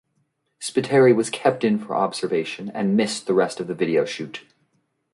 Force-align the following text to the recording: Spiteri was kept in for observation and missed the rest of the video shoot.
Spiteri 0.59 1.13
was 1.15 1.29
kept 1.29 1.63
in 1.63 1.77
for 1.77 1.93
observation 1.93 2.71
and 2.73 2.97
missed 2.97 3.27
the 3.27 3.35
rest 3.35 3.59
of 3.59 3.67
the 3.67 3.75
video 3.75 4.03
shoot. 4.03 4.41